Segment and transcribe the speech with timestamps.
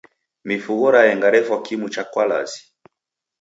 [0.43, 2.61] Mifugho raenga refwa kimu cha kwalazi.